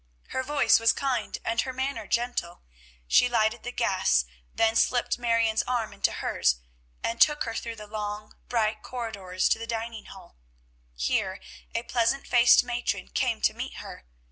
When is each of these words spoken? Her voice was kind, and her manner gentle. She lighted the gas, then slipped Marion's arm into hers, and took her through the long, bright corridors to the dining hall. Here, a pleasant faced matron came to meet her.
Her 0.29 0.41
voice 0.41 0.79
was 0.79 0.93
kind, 0.93 1.37
and 1.45 1.61
her 1.61 1.71
manner 1.71 2.07
gentle. 2.07 2.63
She 3.07 3.29
lighted 3.29 3.61
the 3.61 3.71
gas, 3.71 4.25
then 4.51 4.75
slipped 4.75 5.19
Marion's 5.19 5.61
arm 5.67 5.93
into 5.93 6.11
hers, 6.11 6.55
and 7.03 7.21
took 7.21 7.43
her 7.43 7.53
through 7.53 7.75
the 7.75 7.85
long, 7.85 8.35
bright 8.49 8.81
corridors 8.81 9.47
to 9.49 9.59
the 9.59 9.67
dining 9.67 10.05
hall. 10.05 10.37
Here, 10.95 11.39
a 11.75 11.83
pleasant 11.83 12.25
faced 12.25 12.63
matron 12.63 13.09
came 13.09 13.41
to 13.41 13.53
meet 13.53 13.75
her. 13.75 14.05